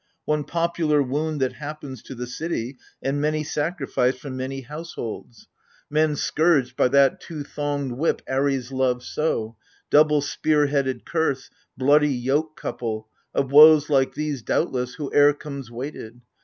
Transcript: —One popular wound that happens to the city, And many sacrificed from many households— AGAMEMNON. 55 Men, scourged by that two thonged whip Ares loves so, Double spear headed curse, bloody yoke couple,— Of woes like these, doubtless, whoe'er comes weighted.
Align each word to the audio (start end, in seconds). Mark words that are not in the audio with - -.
—One 0.33 0.45
popular 0.45 1.03
wound 1.03 1.41
that 1.41 1.53
happens 1.53 2.01
to 2.01 2.15
the 2.15 2.25
city, 2.25 2.79
And 3.03 3.21
many 3.21 3.43
sacrificed 3.43 4.17
from 4.17 4.35
many 4.35 4.61
households— 4.61 5.41
AGAMEMNON. 5.41 5.91
55 5.91 5.91
Men, 5.91 6.15
scourged 6.15 6.75
by 6.75 6.87
that 6.87 7.21
two 7.21 7.43
thonged 7.43 7.91
whip 7.95 8.23
Ares 8.27 8.71
loves 8.71 9.05
so, 9.05 9.57
Double 9.91 10.21
spear 10.21 10.65
headed 10.65 11.05
curse, 11.05 11.51
bloody 11.77 12.09
yoke 12.15 12.55
couple,— 12.57 13.09
Of 13.35 13.51
woes 13.51 13.91
like 13.91 14.15
these, 14.15 14.41
doubtless, 14.41 14.95
whoe'er 14.95 15.33
comes 15.33 15.69
weighted. 15.69 16.19